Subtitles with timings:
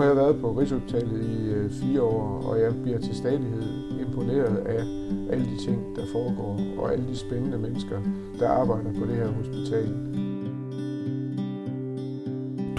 [0.00, 3.62] har jeg været på Rigshospitalet i øh, fire år, og jeg bliver til stadighed
[4.00, 4.82] imponeret af
[5.32, 7.98] alle de ting, der foregår, og alle de spændende mennesker,
[8.38, 9.86] der arbejder på det her hospital.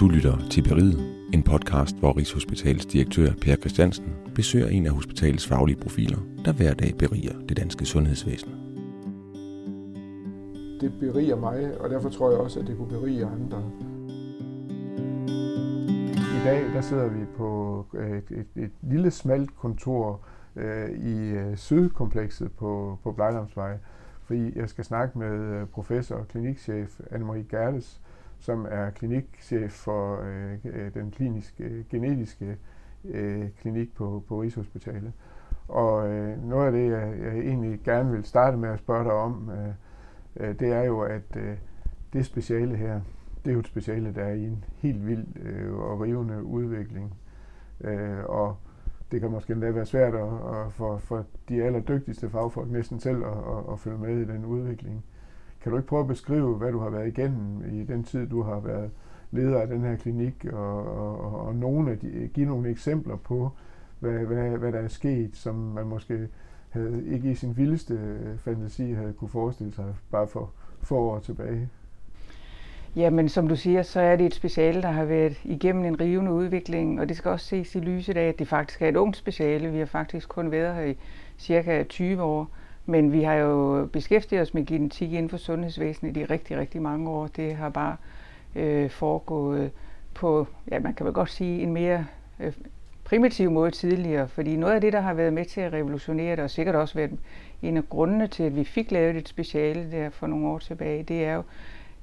[0.00, 1.00] Du lytter til Beriget,
[1.34, 4.04] en podcast, hvor Rigshospitalets direktør Per Christiansen
[4.34, 8.50] besøger en af hospitalets faglige profiler, der hver dag beriger det danske sundhedsvæsen.
[10.80, 13.62] Det beriger mig, og derfor tror jeg også, at det kunne berige andre.
[16.42, 20.20] I dag der sidder vi på øh, et, et, et lille smalt kontor
[20.56, 23.78] øh, i øh, Sydkomplekset på, på Blejdomsvej,
[24.24, 28.00] fordi jeg skal snakke med øh, professor og klinikchef Anne-Marie Gerdes,
[28.38, 32.56] som er klinikchef for øh, den kliniske genetiske
[33.04, 35.12] øh, klinik på, på Rigshospitalet.
[35.68, 39.12] Og øh, noget af det, jeg, jeg egentlig gerne vil starte med at spørge dig
[39.12, 39.50] om,
[40.36, 41.56] øh, det er jo, at øh,
[42.12, 43.00] det speciale her,
[43.44, 47.14] det er jo et speciale, der er i en helt vild øh, og rivende udvikling.
[47.80, 48.56] Øh, og
[49.12, 53.24] det kan måske endda være svært at, at for, for de allerdygtigste fagfolk næsten selv
[53.24, 55.04] at, at, at følge med i den udvikling.
[55.60, 58.42] Kan du ikke prøve at beskrive, hvad du har været igennem i den tid, du
[58.42, 58.90] har været
[59.30, 63.50] leder af den her klinik, og, og, og nogle af de, give nogle eksempler på,
[64.00, 66.28] hvad, hvad, hvad der er sket, som man måske
[66.68, 70.50] havde, ikke i sin vildeste øh, fantasi havde kunne forestille sig bare for
[70.82, 71.68] få år tilbage?
[72.96, 76.32] Jamen, som du siger, så er det et speciale, der har været igennem en rivende
[76.32, 79.16] udvikling, og det skal også ses i lyset af, at det faktisk er et ungt
[79.16, 79.72] speciale.
[79.72, 80.96] Vi har faktisk kun været her i
[81.38, 82.48] cirka 20 år,
[82.86, 87.10] men vi har jo beskæftiget os med genetik inden for sundhedsvæsenet i rigtig, rigtig mange
[87.10, 87.26] år.
[87.26, 87.96] Det har bare
[88.54, 89.70] øh, foregået
[90.14, 92.06] på, ja, man kan vel godt sige, en mere
[92.40, 92.52] øh,
[93.04, 96.44] primitiv måde tidligere, fordi noget af det, der har været med til at revolutionere det,
[96.44, 97.10] og sikkert også været
[97.62, 101.02] en af grundene til, at vi fik lavet et speciale der for nogle år tilbage,
[101.02, 101.42] det er jo,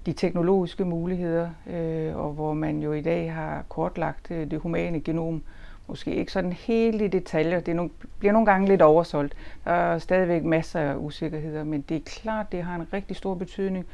[0.05, 4.99] de teknologiske muligheder, øh, og hvor man jo i dag har kortlagt øh, det humane
[4.99, 5.43] genom,
[5.87, 9.35] måske ikke sådan helt i detaljer, det er nogle, bliver nogle gange lidt oversolgt.
[9.65, 13.33] Der er stadigvæk masser af usikkerheder, men det er klart, det har en rigtig stor
[13.35, 13.85] betydning,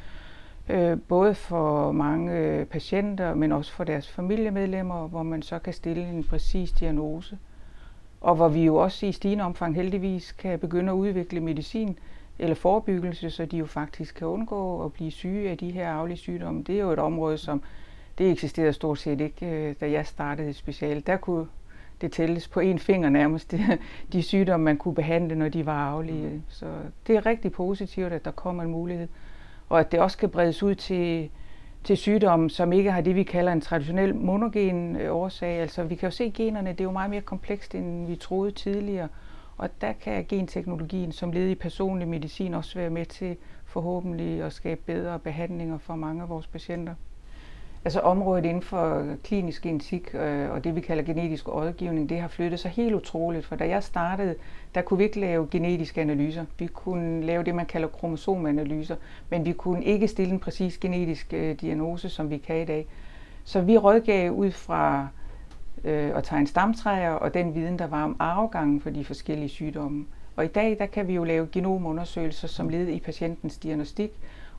[0.68, 5.72] øh, både for mange øh, patienter, men også for deres familiemedlemmer, hvor man så kan
[5.72, 7.38] stille en præcis diagnose.
[8.20, 11.98] Og hvor vi jo også i stigende omfang heldigvis kan begynde at udvikle medicin,
[12.38, 16.18] eller forebyggelse, så de jo faktisk kan undgå at blive syge af de her arvelige
[16.18, 16.62] sygdomme.
[16.62, 17.62] Det er jo et område, som
[18.18, 21.06] det eksisterede stort set ikke, øh, da jeg startede specielt.
[21.06, 21.46] Der kunne
[22.00, 23.54] det tælles på en finger nærmest,
[24.12, 26.42] de sygdomme, man kunne behandle, når de var arvelige.
[26.48, 26.66] Så
[27.06, 29.08] det er rigtig positivt, at der kommer en mulighed.
[29.68, 31.30] Og at det også kan bredes ud til,
[31.84, 35.60] til sygdomme, som ikke har det, vi kalder en traditionel monogen øh, årsag.
[35.60, 38.50] Altså vi kan jo se, generne det er jo meget mere komplekst, end vi troede
[38.50, 39.08] tidligere.
[39.58, 44.52] Og der kan genteknologien som led i personlig medicin også være med til forhåbentlig at
[44.52, 46.94] skabe bedre behandlinger for mange af vores patienter.
[47.84, 52.28] Altså området inden for klinisk genetik øh, og det vi kalder genetisk rådgivning, det har
[52.28, 53.46] flyttet sig helt utroligt.
[53.46, 54.34] For da jeg startede,
[54.74, 56.44] der kunne vi ikke lave genetiske analyser.
[56.58, 58.96] Vi kunne lave det, man kalder kromosomanalyser,
[59.30, 62.86] men vi kunne ikke stille en præcis genetisk øh, diagnose, som vi kan i dag.
[63.44, 65.08] Så vi rådgav ud fra
[65.84, 70.06] øh, og tegne stamtræer og den viden, der var om arvegangen for de forskellige sygdomme.
[70.36, 74.10] Og i dag der kan vi jo lave genomundersøgelser som led i patientens diagnostik,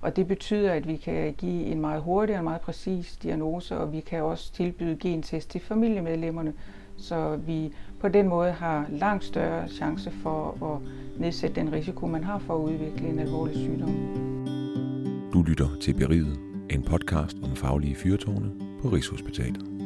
[0.02, 3.94] og det betyder, at vi kan give en meget hurtig og meget præcis diagnose, og
[3.94, 6.54] vi kan også tilbyde gentest til familiemedlemmerne,
[6.98, 10.82] så vi på den måde har langt større chance for at
[11.20, 13.90] nedsætte den risiko, man har for at udvikle en alvorlig sygdom.
[15.34, 16.40] Du lytter til Beriget,
[16.70, 18.52] en podcast om faglige fyrtårne
[18.82, 19.77] på Rigshospitalet.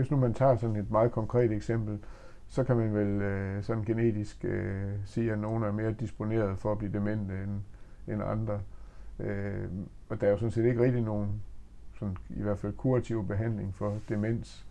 [0.00, 1.98] Hvis nu man tager sådan et meget konkret eksempel,
[2.48, 6.72] så kan man vel øh, sådan genetisk øh, sige, at nogen er mere disponeret for
[6.72, 7.60] at blive demente end,
[8.08, 8.60] end andre.
[9.18, 9.68] Øh,
[10.08, 11.42] og der er jo sådan set ikke rigtig nogen,
[11.98, 14.66] sådan, i hvert fald kurativ behandling for demens.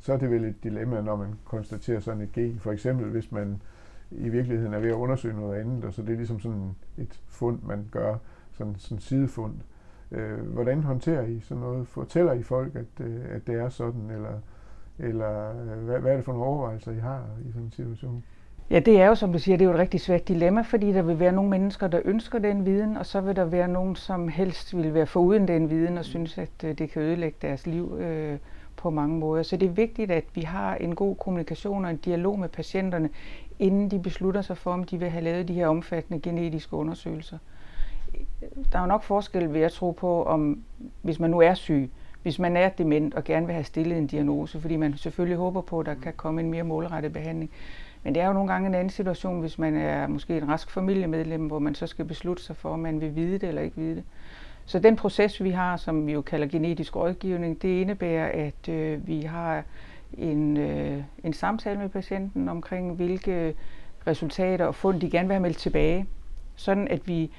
[0.00, 2.58] Så er det vel et dilemma, når man konstaterer sådan et gen.
[2.58, 3.62] For eksempel hvis man
[4.10, 7.20] i virkeligheden er ved at undersøge noget andet, og så det er ligesom sådan et
[7.28, 8.16] fund, man gør,
[8.52, 9.54] sådan, sådan sidefund.
[10.12, 11.88] Øh, hvordan håndterer I sådan noget?
[11.88, 14.40] Fortæller I folk, at, øh, at det er sådan, eller
[15.02, 18.24] eller øh, hvad, hvad er det for nogle overvejelser, I har i sådan en situation?
[18.70, 20.92] Ja, det er jo, som du siger, det er jo et rigtig svært dilemma, fordi
[20.92, 23.96] der vil være nogle mennesker, der ønsker den viden, og så vil der være nogen,
[23.96, 27.66] som helst vil være foruden den viden og synes, at øh, det kan ødelægge deres
[27.66, 28.38] liv øh,
[28.76, 29.42] på mange måder.
[29.42, 33.10] Så det er vigtigt, at vi har en god kommunikation og en dialog med patienterne,
[33.58, 37.38] inden de beslutter sig for, om de vil have lavet de her omfattende genetiske undersøgelser.
[38.72, 40.62] Der er jo nok forskel ved at tro på, om
[41.02, 41.90] hvis man nu er syg,
[42.22, 45.60] hvis man er dement og gerne vil have stillet en diagnose, fordi man selvfølgelig håber
[45.60, 47.50] på, at der kan komme en mere målrettet behandling.
[48.02, 50.70] Men det er jo nogle gange en anden situation, hvis man er måske en rask
[50.70, 53.76] familiemedlem, hvor man så skal beslutte sig for, om man vil vide det eller ikke
[53.76, 54.04] vide det.
[54.64, 59.06] så den proces, vi har, som vi jo kalder genetisk rådgivning, det indebærer, at øh,
[59.06, 59.62] vi har
[60.18, 63.54] en, øh, en samtale med patienten omkring, hvilke
[64.06, 66.06] resultater og fund de gerne vil have meldt tilbage.
[66.56, 67.30] Sådan at vi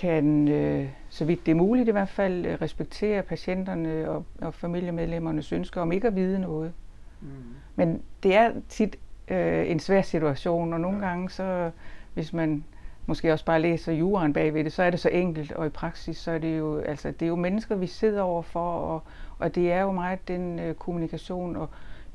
[0.00, 4.54] kan, øh, så vidt det er muligt i hvert fald, øh, respektere patienterne og, og
[4.54, 6.72] familiemedlemmernes ønsker om ikke at vide noget.
[7.20, 7.28] Mm.
[7.76, 8.96] Men det er tit
[9.28, 11.08] øh, en svær situation, og nogle ja.
[11.08, 11.70] gange så,
[12.14, 12.64] hvis man
[13.06, 16.16] måske også bare læser juraen bagved det, så er det så enkelt, og i praksis
[16.16, 19.02] så er det jo, altså, det er jo mennesker, vi sidder overfor, og,
[19.38, 21.68] og det er jo meget den øh, kommunikation og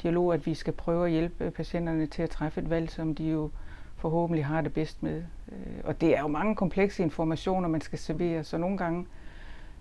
[0.04, 3.24] dialog, at vi skal prøve at hjælpe patienterne til at træffe et valg, som de
[3.24, 3.50] jo
[4.06, 5.24] forhåbentlig har det bedst med.
[5.52, 9.06] Øh, og det er jo mange komplekse informationer, man skal servere, så nogle gange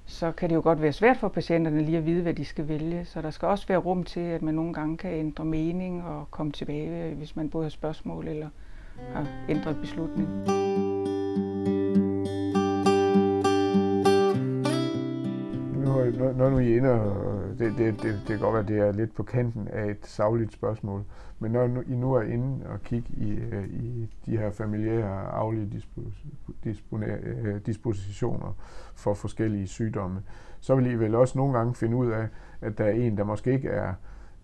[0.07, 2.69] så kan det jo godt være svært for patienterne lige at vide, hvad de skal
[2.69, 3.05] vælge.
[3.05, 6.31] Så der skal også være rum til, at man nogle gange kan ændre mening og
[6.31, 8.49] komme tilbage, hvis man både har spørgsmål eller
[9.15, 10.29] har ændret beslutning.
[16.19, 18.93] når, når nu I ender, det, det, det, det kan godt være, at det er
[18.93, 21.05] lidt på kanten af et savligt spørgsmål,
[21.39, 25.31] men når nu, I nu er inde og kigge i, øh, i de her familiære
[25.31, 25.83] aflige
[26.93, 28.57] øh, dispositioner
[28.95, 30.23] for forskellige sygdomme,
[30.61, 32.29] så vil I vel også nogle gange finde ud af,
[32.61, 33.95] at der er en, der måske ikke er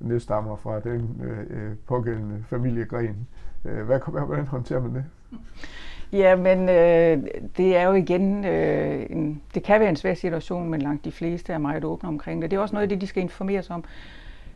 [0.00, 3.28] nedstammer fra den øh, øh pågældende familiegren.
[3.64, 5.04] Øh, hvad, hvordan håndterer man det?
[6.12, 7.18] Ja, men øh,
[7.56, 11.12] det er jo igen, øh, en, det kan være en svær situation, men langt de
[11.12, 12.50] fleste er meget åbne omkring det.
[12.50, 13.84] Det er også noget af det, de skal informeres om,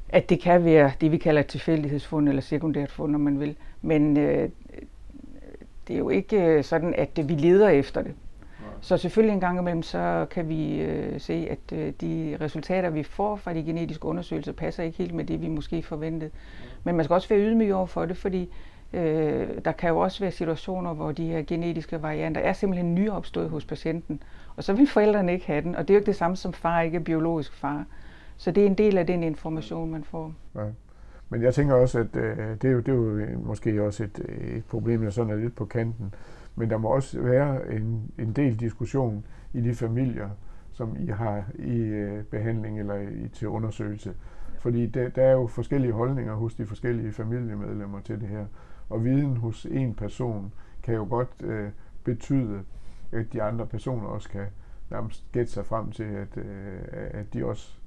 [0.08, 3.56] at det kan være det, vi kalder et tilfældighedsfund eller sekundært fund, om man vil.
[3.82, 4.48] Men øh,
[5.88, 8.12] det er jo ikke øh, sådan, at vi leder efter det.
[8.80, 13.02] Så selvfølgelig en gang imellem, så kan vi øh, se, at øh, de resultater, vi
[13.02, 16.30] får fra de genetiske undersøgelser, passer ikke helt med det, vi måske forventede.
[16.84, 19.98] Men man skal også være ydmyg over for det, fordi Øh, Øh, der kan jo
[19.98, 24.22] også være situationer, hvor de her genetiske varianter er simpelthen nyopstået hos patienten,
[24.56, 26.52] og så vil forældrene ikke have den, og det er jo ikke det samme som
[26.52, 27.84] far ikke er biologisk far.
[28.36, 30.34] Så det er en del af den information, man får.
[30.54, 30.64] Ja.
[31.28, 34.18] Men jeg tænker også, at øh, det, er jo, det er jo måske også et,
[34.56, 36.14] et problem, der sådan er lidt på kanten.
[36.56, 40.28] Men der må også være en, en del diskussion i de familier,
[40.72, 44.14] som I har i øh, behandling eller i, til undersøgelse.
[44.58, 48.46] Fordi der, der er jo forskellige holdninger hos de forskellige familiemedlemmer til det her.
[48.88, 50.52] Og viden hos en person
[50.82, 51.70] kan jo godt øh,
[52.04, 52.62] betyde,
[53.12, 54.46] at de andre personer også kan
[54.90, 57.78] nærmest gætte sig frem til, at, øh, at de også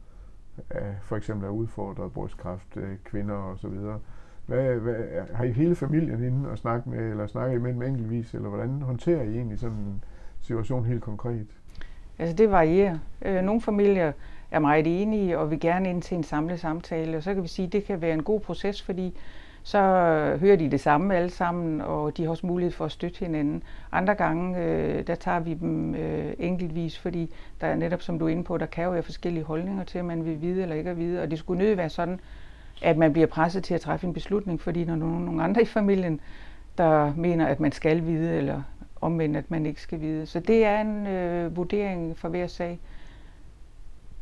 [0.69, 3.99] er, for eksempel er udfordret brystkræft, øh, kvinder og så videre.
[4.45, 4.95] Hvad, hvad,
[5.33, 8.49] har I hele familien inde og snakke med, eller snakker I med dem enkeltvis, eller
[8.49, 10.03] hvordan håndterer I egentlig sådan en
[10.41, 11.47] situation helt konkret?
[12.19, 12.97] Altså det varierer.
[13.21, 14.11] Øh, nogle familier
[14.51, 17.47] er meget enige og vil gerne ind til en samlet samtale, og så kan vi
[17.47, 19.17] sige, at det kan være en god proces, fordi
[19.67, 19.79] så
[20.39, 23.63] hører de det samme alle sammen, og de har også mulighed for at støtte hinanden.
[23.91, 28.25] Andre gange, øh, der tager vi dem øh, enkeltvis, fordi der er netop, som du
[28.25, 30.75] er inde på, der kan jo være forskellige holdninger til, om man vil vide eller
[30.75, 32.19] ikke at vide, og det skulle nødt være sådan,
[32.81, 35.65] at man bliver presset til at træffe en beslutning, fordi når nogen, nogen andre i
[35.65, 36.19] familien,
[36.77, 38.61] der mener, at man skal vide, eller
[39.01, 40.25] omvendt, at man ikke skal vide.
[40.25, 42.79] Så det er en øh, vurdering for hver sag.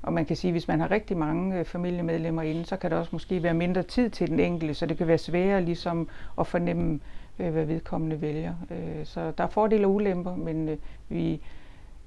[0.05, 2.91] Og man kan sige, at hvis man har rigtig mange øh, familiemedlemmer inde, så kan
[2.91, 6.09] der også måske være mindre tid til den enkelte, så det kan være sværere ligesom
[6.39, 6.99] at fornemme,
[7.39, 8.53] øh, hvad vedkommende vælger.
[8.71, 10.69] Øh, så der er fordele og ulemper, men
[11.09, 11.41] vi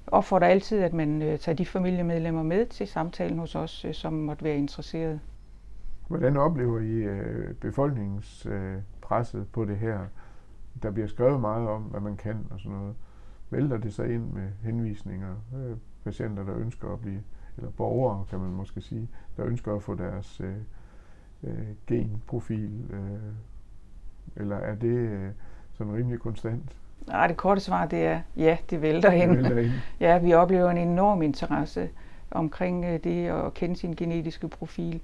[0.07, 4.57] opfordrer altid, at man tager de familiemedlemmer med til samtalen hos os, som måtte være
[4.57, 5.19] interesseret.
[6.07, 7.07] Hvordan oplever I
[7.53, 9.99] befolkningspresset på det her?
[10.83, 12.95] Der bliver skrevet meget om, hvad man kan og sådan noget.
[13.49, 15.35] Vælter det sig ind med henvisninger?
[16.03, 17.21] Patienter, der ønsker at blive
[17.59, 20.55] eller borgere, kan man måske sige, der ønsker at få deres øh,
[21.43, 23.33] øh, genprofil, øh,
[24.35, 25.29] eller er det øh,
[25.73, 26.75] sådan rimelig konstant?
[27.07, 29.29] Nej, det korte svar det er, ja, det vælter ind.
[29.29, 29.71] Det vælter ind.
[30.07, 31.89] ja, vi oplever en enorm interesse
[32.31, 35.03] omkring øh, det at kende sin genetiske profil.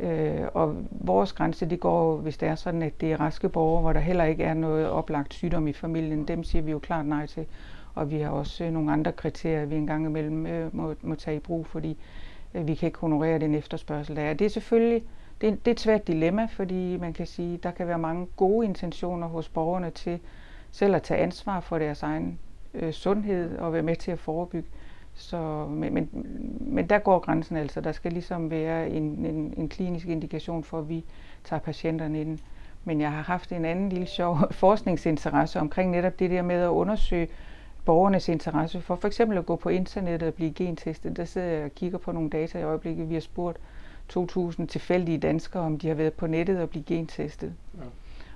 [0.00, 3.80] Øh, og vores grænse, det går, hvis det er sådan, at det er raske borgere,
[3.80, 7.06] hvor der heller ikke er noget oplagt sygdom i familien, dem siger vi jo klart
[7.06, 7.46] nej til.
[7.94, 11.36] Og vi har også øh, nogle andre kriterier, vi engang imellem øh, må, må tage
[11.36, 11.96] i brug, fordi
[12.54, 14.34] øh, vi kan ikke honorere den efterspørgsel, der er.
[14.34, 15.02] Det er selvfølgelig
[15.40, 18.26] det er, det er et svært dilemma, fordi man kan sige, der kan være mange
[18.36, 20.20] gode intentioner hos borgerne til
[20.70, 22.38] selv at tage ansvar for deres egen
[22.74, 24.68] øh, sundhed og være med til at forebygge.
[25.14, 26.08] Så, men, men,
[26.60, 27.80] men der går grænsen altså.
[27.80, 31.04] Der skal ligesom være en, en, en klinisk indikation for, at vi
[31.44, 32.38] tager patienterne ind.
[32.84, 36.68] Men jeg har haft en anden lille sjov forskningsinteresse omkring netop det der med at
[36.68, 37.28] undersøge,
[37.84, 41.16] borgernes interesse for for eksempel at gå på internettet og blive gentestet.
[41.16, 43.08] Der sidder jeg og kigger på nogle data i øjeblikket.
[43.08, 43.58] Vi har spurgt
[44.12, 47.52] 2.000 tilfældige danskere, om de har været på nettet og blive gentestet.
[47.78, 47.84] Ja.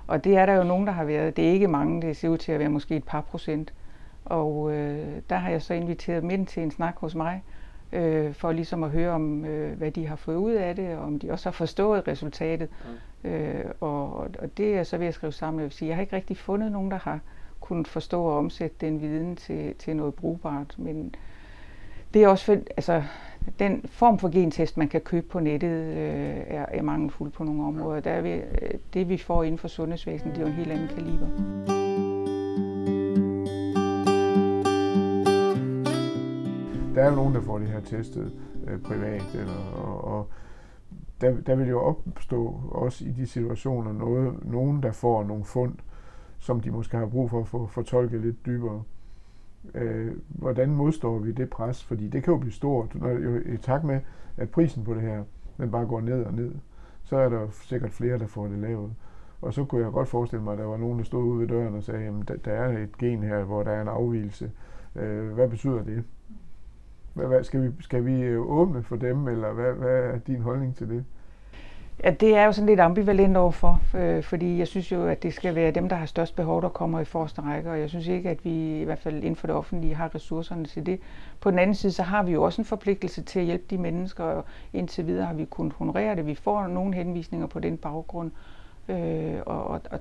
[0.06, 1.36] Og det er der jo nogen, der har været.
[1.36, 3.72] Det er ikke mange, det ser ud til at være måske et par procent.
[4.24, 7.42] Og øh, der har jeg så inviteret dem ind til en snak hos mig,
[7.92, 11.04] øh, for ligesom at høre om, øh, hvad de har fået ud af det, og
[11.04, 12.68] om de også har forstået resultatet.
[13.24, 13.30] Mm.
[13.30, 15.60] Øh, og, og det er så ved at skrive sammen.
[15.60, 17.20] Jeg vil sige, jeg har ikke rigtig fundet nogen, der har
[17.60, 21.14] kunne forstå og omsætte den viden til, til noget brugbart, men
[22.14, 23.02] det er også for, altså,
[23.58, 27.64] den form for gentest, man kan købe på nettet, øh, er, er mangelfuld på nogle
[27.64, 28.00] områder.
[28.00, 30.72] Der er vi, øh, det, vi får inden for sundhedsvæsenet, det er jo en helt
[30.72, 31.26] anden kaliber.
[36.94, 38.32] Der er jo nogen, der får det her testet
[38.66, 40.28] øh, privat, eller, og, og
[41.20, 45.74] der, der vil jo opstå også i de situationer noget, nogen, der får nogle fund,
[46.38, 48.82] som de måske har brug for at få fortolket lidt dybere.
[49.74, 51.84] Øh, hvordan modstår vi det pres?
[51.84, 54.00] Fordi det kan jo blive stort, når, jo, i takt med,
[54.36, 55.24] at prisen på det her,
[55.58, 56.54] den bare går ned og ned,
[57.02, 58.92] så er der sikkert flere, der får det lavet.
[59.40, 61.48] Og så kunne jeg godt forestille mig, at der var nogen, der stod ude ved
[61.48, 64.50] døren og sagde, at der, der er et gen her, hvor der er en afvielse.
[64.96, 66.04] Øh, hvad betyder det?
[67.14, 70.40] Hvad, hvad, skal, vi, skal vi øh, åbne for dem, eller hvad, hvad er din
[70.40, 71.04] holdning til det?
[72.04, 75.34] Ja, det er jo sådan lidt ambivalent overfor, øh, fordi jeg synes jo, at det
[75.34, 78.06] skal være dem, der har størst behov, der kommer i forreste række, og jeg synes
[78.06, 81.00] ikke, at vi i hvert fald inden for det offentlige har ressourcerne til det.
[81.40, 83.78] På den anden side, så har vi jo også en forpligtelse til at hjælpe de
[83.78, 86.26] mennesker, og indtil videre har vi kunnet honorere det.
[86.26, 88.30] Vi får nogle henvisninger på den baggrund,
[88.88, 90.00] øh, og, og,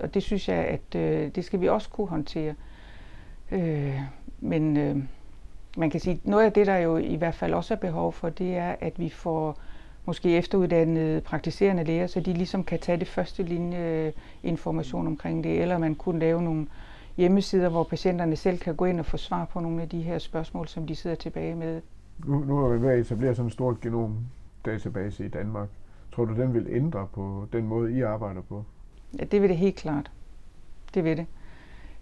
[0.00, 2.54] og det synes jeg, at øh, det skal vi også kunne håndtere.
[3.52, 4.00] Øh,
[4.40, 4.96] men øh,
[5.76, 8.28] man kan sige, noget af det, der jo i hvert fald også er behov for,
[8.28, 9.58] det er, at vi får
[10.06, 15.62] måske efteruddannede praktiserende læger, så de ligesom kan tage det første linje information omkring det,
[15.62, 16.66] eller man kunne lave nogle
[17.16, 20.18] hjemmesider, hvor patienterne selv kan gå ind og få svar på nogle af de her
[20.18, 21.80] spørgsmål, som de sidder tilbage med.
[22.26, 25.68] Nu, nu er vi ved at etablere sådan en stor genomdatabase i Danmark.
[26.14, 28.64] Tror du, den vil ændre på den måde, I arbejder på?
[29.18, 30.10] Ja, det vil det helt klart.
[30.94, 31.26] Det vil det.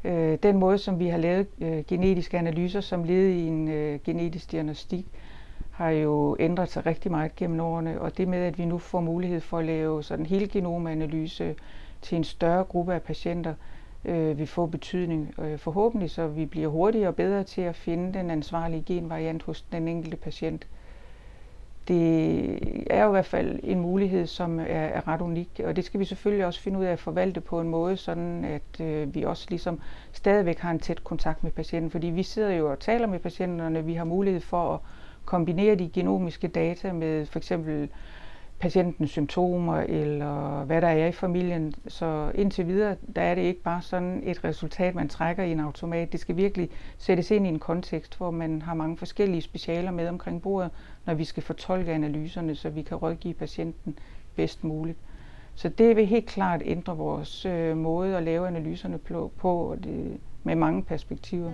[0.05, 4.01] Øh, den måde, som vi har lavet øh, genetiske analyser som led i en øh,
[4.05, 5.07] genetisk diagnostik,
[5.75, 9.01] har jo ændret sig rigtig meget gennem årene, og det med, at vi nu får
[9.01, 11.55] mulighed for at lave sådan hele genomanalyse
[12.03, 13.55] til en større gruppe af patienter,
[14.05, 15.35] øh, vil få betydning.
[15.39, 19.63] Øh, forhåbentlig så vi bliver hurtigere og bedre til at finde den ansvarlige genvariant hos
[19.63, 20.67] den enkelte patient.
[21.89, 22.59] Det
[22.91, 26.01] er jo i hvert fald en mulighed, som er, er ret unik, og det skal
[26.01, 29.23] vi selvfølgelig også finde ud af at forvalte på en måde, sådan at øh, vi
[29.23, 29.81] også ligesom
[30.13, 33.85] stadigvæk har en tæt kontakt med patienten, fordi vi sidder jo og taler med patienterne,
[33.85, 34.81] vi har mulighed for at
[35.25, 37.89] kombinere de genomiske data med for eksempel
[38.59, 41.75] patientens symptomer eller hvad der er i familien.
[41.89, 45.61] Så indtil videre, der er det ikke bare sådan et resultat, man trækker i en
[45.61, 46.13] automat.
[46.13, 50.09] Det skal virkelig sættes ind i en kontekst, hvor man har mange forskellige specialer med
[50.09, 50.71] omkring bordet,
[51.07, 53.99] når vi skal fortolke analyserne, så vi kan rådgive patienten
[54.37, 54.99] bedst muligt.
[55.55, 60.21] Så det vil helt klart ændre vores øh, måde at lave analyserne på, på det,
[60.43, 61.53] med mange perspektiver.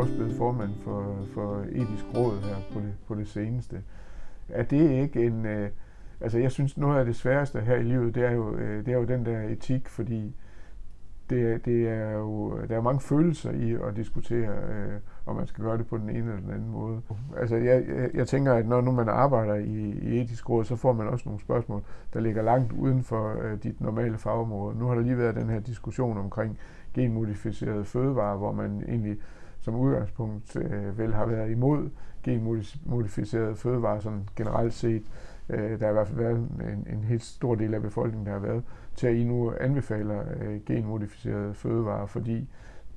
[0.00, 3.82] Også blevet formand for, for etisk råd her på det, på det seneste.
[4.48, 5.46] Er det ikke en...
[5.46, 5.70] Øh,
[6.20, 8.92] altså jeg synes, noget af det sværeste her i livet, det er jo, øh, det
[8.92, 10.36] er jo den der etik, fordi
[11.30, 14.92] det, det er jo, der er mange følelser i at diskutere, øh,
[15.26, 17.00] om man skal gøre det på den ene eller den anden måde.
[17.36, 20.76] Altså jeg, jeg, jeg tænker, at når nu man arbejder i, i etisk råd, så
[20.76, 21.82] får man også nogle spørgsmål,
[22.14, 24.78] der ligger langt uden for øh, dit normale fagområde.
[24.78, 26.58] Nu har der lige været den her diskussion omkring
[26.94, 29.18] genmodificerede fødevarer, hvor man egentlig
[29.60, 31.90] som udgangspunkt øh, vel har været imod
[32.22, 35.02] genmodificerede fødevarer sådan generelt set.
[35.48, 38.32] Øh, der har i hvert fald været en, en helt stor del af befolkningen, der
[38.32, 38.62] har været
[38.96, 42.48] til at I nu anbefaler øh, genmodificerede fødevarer, fordi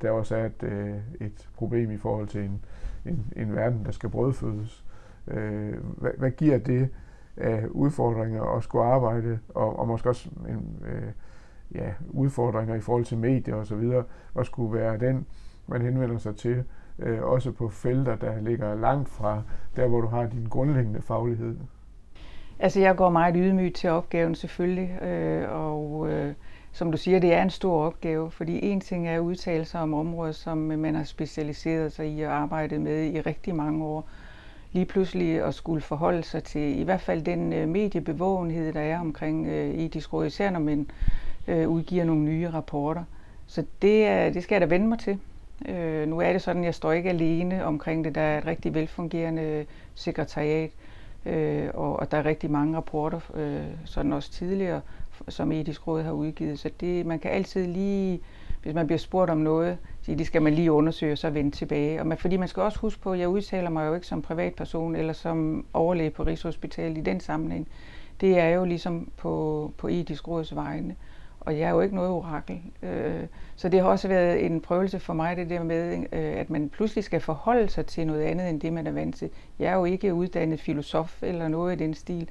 [0.01, 2.65] der også er et, øh, et problem i forhold til en,
[3.05, 4.85] en, en verden, der skal brødfødes.
[5.27, 6.89] Øh, hvad, hvad giver det
[7.37, 11.11] af udfordringer at skulle arbejde, og, og måske også en, øh,
[11.75, 13.91] ja, udfordringer i forhold til medier osv.,
[14.39, 15.25] at skulle være den
[15.67, 16.63] man henvender sig til,
[16.99, 19.41] øh, også på felter, der ligger langt fra
[19.75, 21.55] der, hvor du har din grundlæggende faglighed?
[22.59, 26.33] Altså, jeg går meget ydmygt til opgaven selvfølgelig, øh, og øh,
[26.71, 30.31] som du siger, det er en stor opgave, fordi en ting er udtalelser om områder,
[30.31, 34.07] som man har specialiseret sig i og arbejdet med i rigtig mange år.
[34.71, 38.99] Lige pludselig at skulle forholde sig til i hvert fald den øh, mediebevågenhed, der er
[38.99, 40.89] omkring øh, etisk råd, især når man
[41.47, 43.03] øh, udgiver nogle nye rapporter.
[43.47, 45.19] Så det, er, det skal jeg da vende mig til.
[45.69, 48.15] Øh, nu er det sådan, at jeg står ikke alene omkring det.
[48.15, 49.65] Der er et rigtig velfungerende
[49.95, 50.71] sekretariat,
[51.25, 54.81] øh, og, og der er rigtig mange rapporter, øh, sådan også tidligere,
[55.29, 56.59] som etisk råd har udgivet.
[56.59, 58.19] Så det, man kan altid lige,
[58.63, 61.51] hvis man bliver spurgt om noget, sige, det skal man lige undersøge og så vende
[61.51, 61.99] tilbage.
[61.99, 64.21] Og man, fordi man skal også huske på, at jeg udtaler mig jo ikke som
[64.21, 67.67] privatperson eller som overlæge på Rigshospitalet i den sammenhæng.
[68.21, 70.95] Det er jo ligesom på, på etisk råds vegne
[71.45, 72.61] og jeg er jo ikke noget orakel.
[72.83, 73.23] Øh,
[73.55, 76.69] så det har også været en prøvelse for mig, det der med, øh, at man
[76.69, 79.29] pludselig skal forholde sig til noget andet, end det man er vant til.
[79.59, 82.29] Jeg er jo ikke uddannet filosof eller noget i den stil,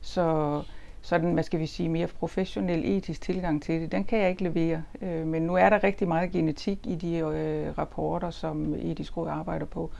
[0.00, 0.62] så
[1.02, 4.42] sådan, hvad skal vi sige, mere professionel etisk tilgang til det, den kan jeg ikke
[4.42, 4.82] levere.
[5.02, 9.28] Øh, men nu er der rigtig meget genetik i de øh, rapporter, som etisk råd
[9.28, 9.90] arbejder på.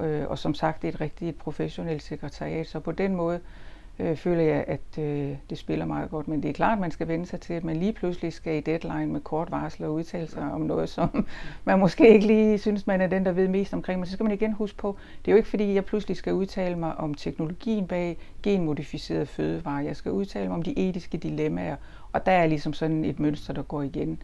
[0.00, 3.69] Øh, og som sagt, det er et rigtig professionelt sekretariat, så på den måde øh,
[4.00, 6.28] Øh, føler jeg, at øh, det spiller meget godt.
[6.28, 8.56] Men det er klart, at man skal vende sig til, at man lige pludselig skal
[8.56, 11.26] i deadline med kort varsel og udtale sig om noget, som
[11.64, 14.00] man måske ikke lige synes, man er den, der ved mest omkring.
[14.00, 16.32] Men så skal man igen huske på, det er jo ikke fordi, jeg pludselig skal
[16.32, 19.82] udtale mig om teknologien bag genmodificerede fødevarer.
[19.82, 21.76] Jeg skal udtale mig om de etiske dilemmaer,
[22.12, 24.22] og der er ligesom sådan et mønster, der går igen.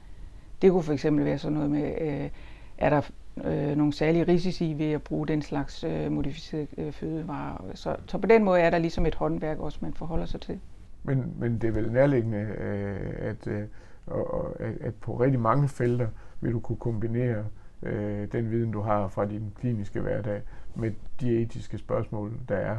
[0.62, 2.30] Det kunne for eksempel være sådan noget med, øh,
[2.78, 3.00] er der
[3.44, 7.64] øh, nogle særlige risici ved at bruge den slags øh, modificerede øh, fødevarer.
[7.74, 10.60] Så, så på den måde er der ligesom et håndværk også, man forholder sig til.
[11.04, 13.62] Men, men det er vel nærliggende, øh, at, øh,
[14.06, 16.08] og, at på rigtig mange felter
[16.40, 17.44] vil du kunne kombinere
[17.82, 20.42] øh, den viden, du har fra din kliniske hverdag
[20.74, 20.90] med
[21.20, 22.76] de etiske spørgsmål, der er.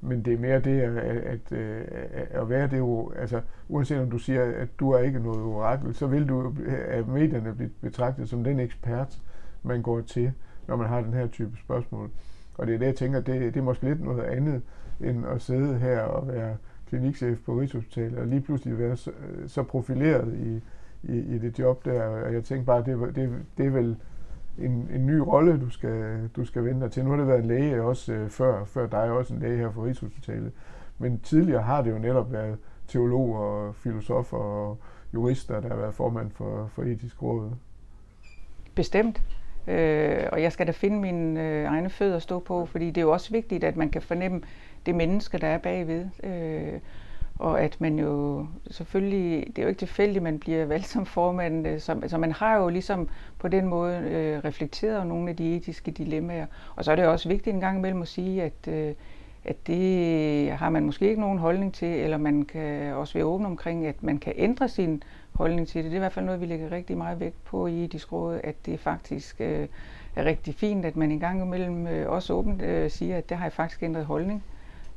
[0.00, 4.10] Men det er mere det, at, at, at, at være det jo, altså uanset om
[4.10, 6.54] du siger, at du er ikke noget orakel, så vil du
[6.88, 9.20] af medierne blive betragtet som den ekspert,
[9.62, 10.32] man går til,
[10.68, 12.10] når man har den her type spørgsmål.
[12.54, 14.62] Og det er det, jeg tænker, det, det er måske lidt noget andet,
[15.00, 16.56] end at sidde her og være
[16.88, 20.62] klinikchef på Rigshospitalet, og lige pludselig være så, øh, så profileret i,
[21.12, 22.02] i, i det job der.
[22.02, 23.96] Og jeg tænker bare, det, det, det er vel
[24.58, 27.04] en, en ny rolle, du skal, du skal vende dig til.
[27.04, 29.70] Nu har det været en læge også øh, før, før dig også en læge her
[29.70, 30.52] på Rigshospitalet.
[30.98, 34.78] Men tidligere har det jo netop været teologer og filosofer og
[35.14, 37.50] jurister, der har været formand for, for etisk råd.
[38.74, 39.22] Bestemt.
[39.66, 42.98] Øh, og jeg skal da finde mine øh, egne fødder at stå på, fordi det
[42.98, 44.40] er jo også vigtigt, at man kan fornemme
[44.86, 46.06] det menneske, der er bagved.
[46.24, 46.80] Øh,
[47.38, 51.06] og at man jo selvfølgelig, det er jo ikke tilfældigt, at man bliver valgt som
[51.06, 55.36] formand, øh, så, så man har jo ligesom på den måde øh, reflekteret nogle af
[55.36, 56.46] de etiske dilemmaer.
[56.76, 58.94] Og så er det også vigtigt en gang imellem at sige, at, øh,
[59.44, 63.46] at det har man måske ikke nogen holdning til, eller man kan også være åben
[63.46, 65.02] omkring, at man kan ændre sin
[65.42, 65.90] holdning til det.
[65.90, 68.40] Det er i hvert fald noget, vi lægger rigtig meget vægt på i etisk råd,
[68.44, 69.68] at det faktisk øh,
[70.16, 73.36] er rigtig fint, at man en gang imellem øh, også åbent øh, siger, at det
[73.36, 74.44] har jeg faktisk ændret holdning.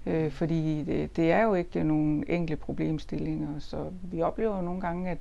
[0.06, 3.78] Øh, fordi det, det er jo ikke nogen enkle problemstillinger, så
[4.12, 5.18] vi oplever jo nogle gange, at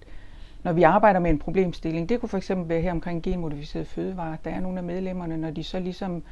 [0.63, 4.37] når vi arbejder med en problemstilling, det kunne for eksempel være her omkring genmodificerede fødevarer,
[4.45, 6.23] der er nogle af medlemmerne, når de så ligesom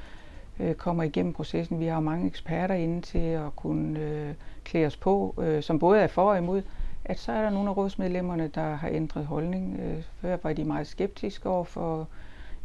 [0.60, 1.80] øh, kommer igennem processen.
[1.80, 5.78] Vi har jo mange eksperter inde til at kunne øh, klæde os på, øh, som
[5.78, 6.62] både er for og imod,
[7.12, 9.80] at så er der nogle af rådsmedlemmerne, der har ændret holdning.
[9.80, 12.08] Øh, før var de meget skeptiske over for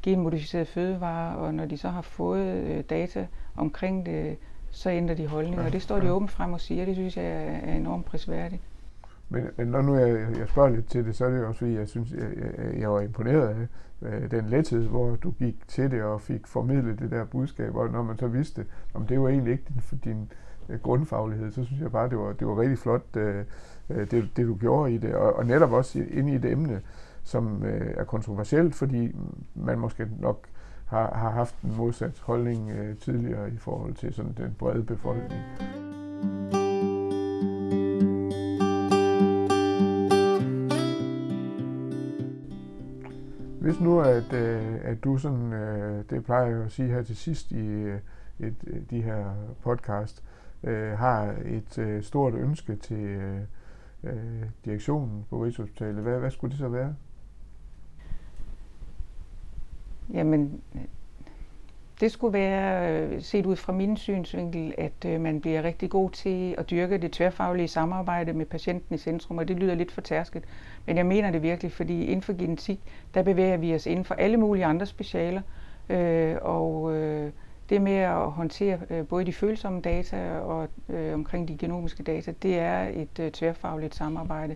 [0.04, 4.38] genmodificerede fødevarer, og når de så har fået øh, data omkring det,
[4.70, 6.86] så ændrer de holdning, og det står de åbent frem og siger.
[6.86, 8.62] Det synes jeg er enormt prisværdigt.
[9.30, 11.74] Men, men når nu jeg, jeg spørger lidt til det, så er det også fordi,
[11.74, 13.68] jeg synes, jeg, jeg, jeg var imponeret af
[14.02, 17.90] øh, den lethed, hvor du gik til det og fik formidlet det der budskab, og
[17.90, 20.32] når man så vidste, om det var egentlig ikke din, din
[20.70, 23.46] øh, grundfaglighed, så synes jeg bare, det var, det var rigtig flot, øh,
[23.90, 26.82] øh, det, det du gjorde i det, og, og netop også inde i et emne,
[27.24, 29.16] som øh, er kontroversielt, fordi
[29.56, 30.48] man måske nok
[30.86, 35.42] har, har haft en modsat holdning øh, tidligere i forhold til sådan den brede befolkning.
[43.62, 47.16] Hvis nu, at, øh, at du sådan, øh, det plejer jeg at sige her til
[47.16, 48.00] sidst i øh,
[48.40, 49.26] et, øh, de her
[49.64, 50.24] podcast,
[50.64, 53.40] øh, har et øh, stort ønske til øh,
[54.04, 56.96] Øh, direktionen på Rigshospitalet, hvad, hvad skulle det så være?
[60.14, 60.82] Jamen, øh,
[62.00, 66.56] det skulle være, øh, set ud fra min synsvinkel, at man bliver rigtig god til
[66.58, 70.44] at dyrke det tværfaglige samarbejde med patienten i centrum, og det lyder lidt for tærsket.
[70.86, 72.80] Men jeg mener det virkelig, fordi inden for genetik,
[73.14, 75.42] der bevæger vi os inden for alle mulige andre specialer,
[75.90, 77.32] øh, og øh,
[77.70, 82.34] det med at håndtere øh, både de følsomme data og øh, omkring de genomiske data,
[82.42, 84.56] det er et øh, tværfagligt samarbejde.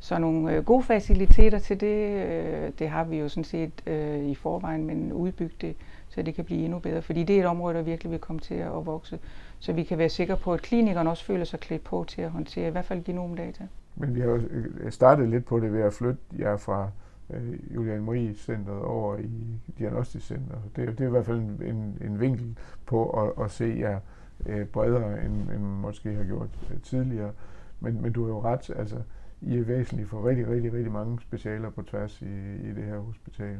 [0.00, 4.24] Så nogle øh, gode faciliteter til det, øh, det har vi jo sådan set øh,
[4.24, 5.76] i forvejen, men udbygge det,
[6.08, 7.02] så det kan blive endnu bedre.
[7.02, 9.18] Fordi det er et område, der virkelig vil komme til at vokse.
[9.58, 12.30] Så vi kan være sikre på, at klinikerne også føler sig klædt på til at
[12.30, 13.66] håndtere i hvert fald genomdata.
[13.96, 16.90] Men vi har jo øh, startet lidt på det ved at flytte jer fra
[17.34, 20.56] øh, Julian Marie Centeret over i Diagnostisk Center.
[20.76, 24.00] Det, det er i hvert fald en, en, en vinkel på at, at se jer
[24.46, 27.32] øh, bredere, end, end måske har gjort øh, tidligere.
[27.80, 28.96] Men, men du har jo ret, altså
[29.40, 32.98] i er væsentlige for rigtig, rigtig, rigtig mange specialer på tværs i, i det her
[32.98, 33.58] hospital.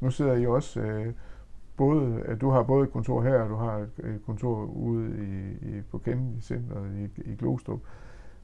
[0.00, 1.12] Nu sidder I også øh,
[1.76, 5.66] både, at du har både et kontor her, og du har et kontor ude i,
[5.68, 7.80] i, på Kennedy Centeret i, i Glostrup.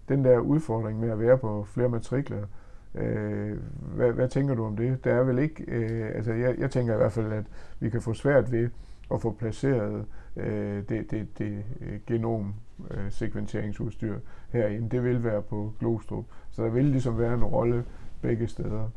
[0.08, 2.61] Den der udfordring med at være på flere matrikler, Øh,
[2.94, 3.58] Øh,
[3.94, 5.04] hvad, hvad tænker du om det?
[5.04, 7.44] Der er vel ikke, øh, altså jeg, jeg tænker i hvert fald, at
[7.80, 8.68] vi kan få svært ved
[9.14, 10.04] at få placeret
[10.36, 14.20] øh, det, det, det øh, genomsekventeringsudstyr øh,
[14.52, 14.90] herinde.
[14.90, 16.24] Det vil være på Glostrup.
[16.50, 17.84] Så der vil ligesom være en rolle
[18.20, 18.88] begge steder.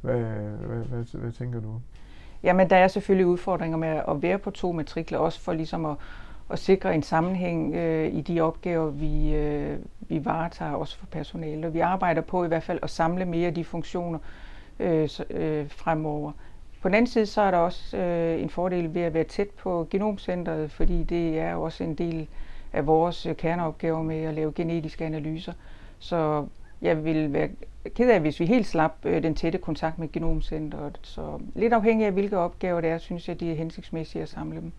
[0.00, 1.80] Hvad, hvad, hvad, hvad tænker du?
[2.42, 5.96] Jamen, der er selvfølgelig udfordringer med at være på to matrikler, også for ligesom at,
[6.50, 11.66] at sikre en sammenhæng øh, i de opgaver, vi, øh, vi varetager, også for personale.
[11.66, 14.18] Og vi arbejder på i hvert fald at samle mere af de funktioner
[14.78, 16.32] øh, øh, fremover.
[16.82, 19.50] På den anden side, så er der også øh, en fordel ved at være tæt
[19.50, 22.28] på genomcentret, fordi det er også en del
[22.72, 25.52] af vores øh, kerneopgaver med at lave genetiske analyser.
[25.98, 26.46] Så
[26.82, 27.48] jeg vil være
[27.94, 30.98] ked af, hvis vi helt slap øh, den tætte kontakt med genomcentret.
[31.02, 34.60] Så lidt afhængig af, hvilke opgaver det er, synes jeg, det er hensigtsmæssigt at samle
[34.60, 34.72] dem.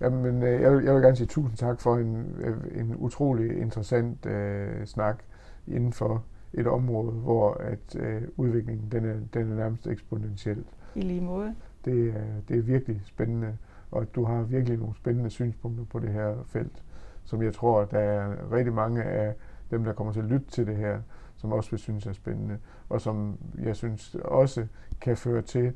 [0.00, 3.58] Jamen, øh, jeg, vil, jeg vil gerne sige tusind tak for en, øh, en utrolig
[3.58, 5.22] interessant øh, snak
[5.66, 6.24] inden for
[6.54, 10.66] et område, hvor at øh, udviklingen den er, den er nærmest eksponentielt.
[10.94, 11.54] I lige måde.
[11.84, 13.56] Det er, det er virkelig spændende,
[13.90, 16.82] og du har virkelig nogle spændende synspunkter på det her felt,
[17.24, 19.34] som jeg tror, der er rigtig mange af
[19.70, 21.00] dem, der kommer til at lytte til det her,
[21.36, 24.66] som også vil synes er spændende, og som jeg synes også
[25.00, 25.72] kan føre til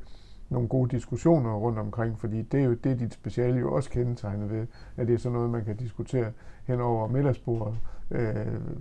[0.49, 4.51] nogle gode diskussioner rundt omkring, fordi det er jo det, dit speciale jo også kendetegnet
[4.51, 6.31] ved, at det er sådan noget, man kan diskutere
[6.65, 7.77] hen over middagsbordet,
[8.11, 8.35] øh,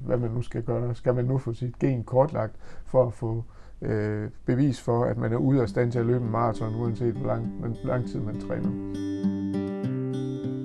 [0.06, 0.94] hvad man nu skal gøre.
[0.94, 3.44] Skal man nu få sit gen kortlagt for at få
[3.82, 7.14] øh, bevis for, at man er ude af stand til at løbe en maraton, uanset
[7.14, 8.70] hvor lang, hvor lang tid man træner.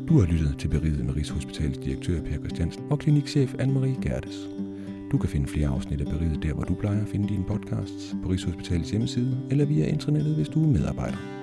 [0.08, 4.71] Du har lyttet til Beriget med Rigshospitalets direktør Per Christiansen og klinikchef Anne-Marie Gerdes.
[5.12, 8.16] Du kan finde flere afsnit af Beriget der, hvor du plejer at finde dine podcasts,
[8.24, 11.41] på Rigshospitalets hjemmeside eller via internettet, hvis du er medarbejder.